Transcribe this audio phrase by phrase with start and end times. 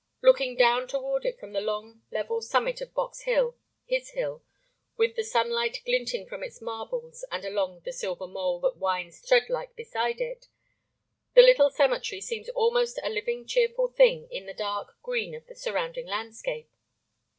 [0.23, 5.77] Looking down toward it from the long level summit of Box Hill—his hill,—with the sunlight
[5.85, 10.47] glinting from its marbles and along the silver Mole that winds threadlike beside it,
[11.35, 15.45] the little cemetery seems almost a living cheerful [Pg 6]thing in the dark green of
[15.45, 16.71] the surrounding landscape.